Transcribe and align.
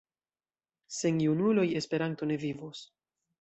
Sen 0.99 1.19
junuloj 1.25 1.67
Esperanto 1.81 2.31
ne 2.33 2.39
vivos. 2.47 2.83